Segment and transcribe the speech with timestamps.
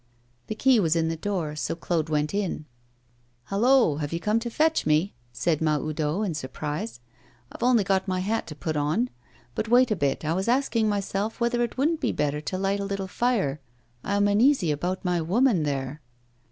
[0.47, 2.65] The key was in the door, so Claude went in.
[3.51, 3.97] 'Hallo!
[3.97, 7.01] have you come to fetch me?' said Mahoudeau, in surprise.
[7.51, 9.11] 'I've only got my hat to put on.
[9.53, 12.79] But wait a bit, I was asking myself whether it wouldn't be better to light
[12.79, 13.61] a little fire.
[14.03, 16.01] I am uneasy about my woman there.